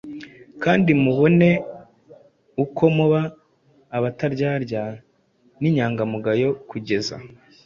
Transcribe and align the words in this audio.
kandi 0.63 0.89
mubone 1.03 1.49
uko 2.63 2.83
muba 2.95 3.21
abataryarya 3.97 4.83
n’inyangamugayo 5.61 6.49
kugeza 6.69 7.15